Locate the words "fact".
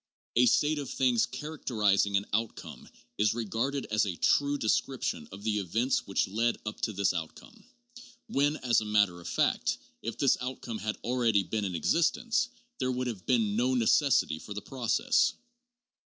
9.27-9.77